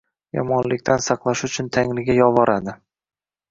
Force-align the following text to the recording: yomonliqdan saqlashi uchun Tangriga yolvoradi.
yomonliqdan 0.37 1.03
saqlashi 1.09 1.45
uchun 1.51 1.71
Tangriga 1.79 2.19
yolvoradi. 2.23 2.77